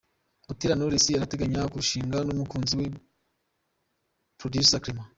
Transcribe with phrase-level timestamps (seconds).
[0.47, 2.85] Butera Knowless arateganya kurushingana n’umukunzi we
[4.39, 5.09] Producer Clement.